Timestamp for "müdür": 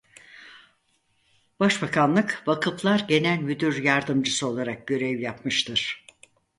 3.41-3.77